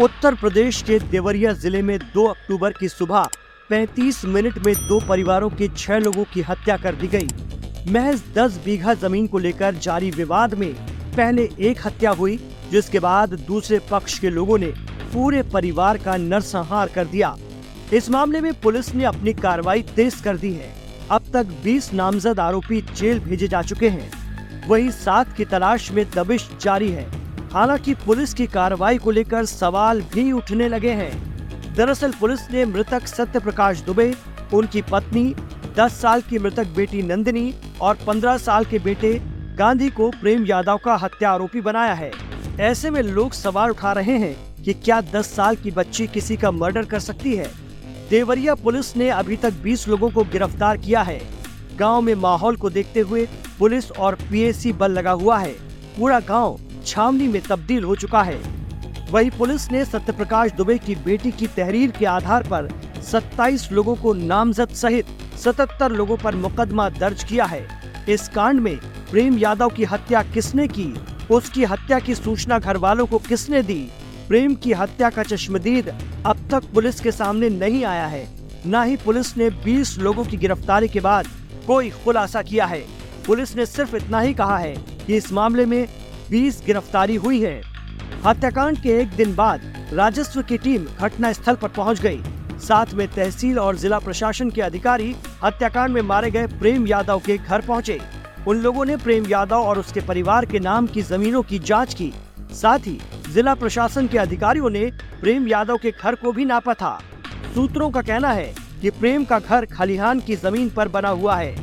[0.00, 3.26] उत्तर प्रदेश के देवरिया ज़िले में 2 अक्टूबर की सुबह
[3.70, 8.56] 35 मिनट में दो परिवारों के छह लोगों की हत्या कर दी गई। महज 10
[8.64, 10.72] बीघा ज़मीन को लेकर जारी विवाद में
[11.16, 12.38] पहले एक हत्या हुई,
[12.70, 14.72] जिसके बाद दूसरे पक्ष के लोगों ने
[15.12, 17.36] पूरे परिवार का नरसंहार कर दिया।
[17.92, 20.74] इस मामले में पुलिस ने अपनी कार्रवाई तेज कर दी है।
[21.10, 24.12] अब तक 20 नामजद आरोपी जेल भेजे जा चुके हैं।
[24.68, 27.19] वही सात की तलाश में दबिश जारी है।
[27.52, 33.06] हालाँकि पुलिस की कार्रवाई को लेकर सवाल भी उठने लगे हैं। दरअसल पुलिस ने मृतक
[33.06, 34.14] सत्य प्रकाश दुबे,
[34.54, 35.34] उनकी पत्नी
[35.76, 39.12] 10 साल की मृतक बेटी नंदिनी और 15 साल के बेटे
[39.58, 42.10] गांधी को प्रेम यादव का हत्या आरोपी बनाया है।
[42.60, 46.50] ऐसे में लोग सवाल उठा रहे हैं कि क्या 10 साल की बच्ची किसी का
[46.50, 47.50] मर्डर कर सकती है?
[48.10, 51.20] देवरिया पुलिस ने अभी तक 20 लोगों को गिरफ़्तार किया है।
[51.76, 53.28] गाँव में माहौल को देखते हुए
[53.58, 55.52] पुलिस और पीएसी बल लगा हुआ है।
[55.98, 58.40] पूरा गाँव छावनी में तब्दील हो चुका है।
[59.10, 62.68] वही पुलिस ने सत्यप्रकाश दुबे की बेटी की तहरीर के आधार पर
[63.02, 65.06] 27 लोगों को नामजद सहित
[65.38, 67.66] 77 लोगों पर मुकदमा दर्ज किया है।
[68.08, 68.76] इस कांड में
[69.10, 70.94] प्रेम यादव की हत्या किसने की?
[71.30, 73.80] उसकी हत्या की सूचना घर वालों को किसने दी?
[74.28, 75.88] प्रेम की हत्या का चश्मदीद
[76.26, 78.28] अब तक पुलिस के सामने नहीं आया है।
[78.66, 81.26] न ही पुलिस ने 20 लोगों की गिरफ्तारी के बाद
[81.66, 82.84] कोई खुलासा किया है।
[83.26, 84.74] पुलिस ने सिर्फ़ इतना ही कहा है
[85.06, 85.88] कि इस मामले में
[86.30, 87.60] 20 गिरफ्तारी हुई है।
[88.26, 89.62] हत्याकांड के एक दिन बाद
[89.92, 92.20] राजस्व की टीम घटना स्थल पर पहुँच गई।
[92.58, 97.36] साथ में तहसील और जिला प्रशासन के अधिकारी हत्याकांड में मारे गए प्रेम यादव के
[97.38, 97.98] घर पहुँचे।
[98.48, 102.12] उन लोगों ने प्रेम यादव और उसके परिवार के नाम की जमीनों की जाँच की।
[102.52, 104.90] साथ ही जिला प्रशासन के अधिकारियों ने
[105.20, 106.98] प्रेम यादव के घर को भी नापा था।
[107.54, 111.54] सूत्रों का कहना है कि प्रेम का घर खलिहान की ज़मीन पर बना हुआ है,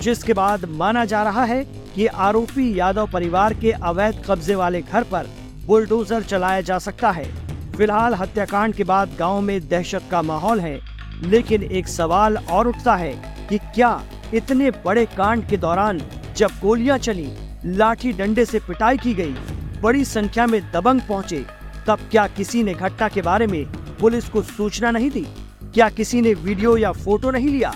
[0.00, 1.64] जिसके बाद माना जा रहा है
[1.94, 5.26] कि आरोपी यादव परिवार के अवैध कब्जे वाले घर पर
[5.66, 7.24] बुलडोजर चलाया जा सकता है।
[7.72, 10.78] फ़िलहाल हत्याकांड के बाद गाँव में दहशत का माहौल है,
[11.22, 13.12] लेकिन एक सवाल और उठता है
[13.48, 14.00] कि क्या
[14.34, 16.00] इतने बड़े कांड के दौरान
[16.36, 17.28] जब गोलियाँ चली,
[17.66, 19.34] लाठी डंडे से पिटाई की गई,
[19.82, 21.44] बड़ी संख्या में दबंग पहुँचे,
[21.86, 23.64] तब क्या किसी ने घटना के बारे में
[24.00, 25.26] पुलिस को सूचना नहीं दी?
[25.74, 27.74] क्या किसी ने वीडियो या फ़ोटो नहीं लिया?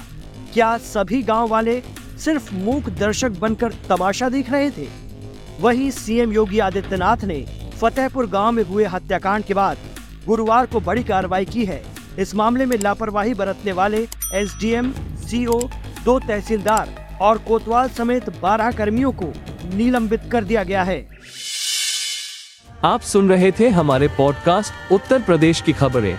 [0.54, 1.82] क्या सभी गाँव वाले
[2.18, 4.88] सिर्फ़ मूक दर्शक बनकर तमाशा देख रहे थे।
[5.60, 7.46] वहीं सीएम योगी आदित्यनाथ ने
[7.80, 9.78] फतेहपुर गाँव में हुए हत्याकांड के बाद
[10.26, 11.84] गुरुवार को बड़ी कार्रवाई की है।
[12.18, 15.60] इस मामले में लापरवाही बरतने वाले एसडीएम, सीओ,
[16.04, 19.32] दो तहसीलदार और कोतवाल समेत 12 कर्मियों को
[19.74, 21.08] निलंबित कर दिया गया है।
[22.84, 26.18] आप सुन रहे थे हमारे पॉडकास्ट उत्तर प्रदेश की खबरें।